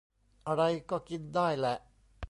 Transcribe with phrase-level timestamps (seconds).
[0.47, 1.77] อะไรก็กินได้แหละ